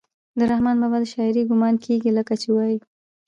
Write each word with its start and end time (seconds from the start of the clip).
د 0.37 0.39
رحمان 0.51 0.75
بابا 0.81 0.97
د 1.01 1.05
شاعرۍ 1.13 1.43
ګمان 1.49 1.75
کيږي 1.85 2.11
لکه 2.17 2.33
چې 2.41 2.49
وائي: 2.55 2.77